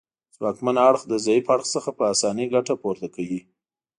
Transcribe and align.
ځواکمن 0.35 0.75
اړخ 0.87 1.01
له 1.11 1.17
ضعیف 1.25 1.45
اړخ 1.55 1.65
څخه 1.75 1.89
په 1.97 2.03
اسانۍ 2.13 2.45
ګټه 2.53 2.73
پورته 2.81 3.07
کوي 3.15 3.41